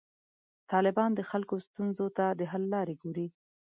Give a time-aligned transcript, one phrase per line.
[0.71, 3.27] طالبان د خلکو ستونزو ته د حل لارې ګوري.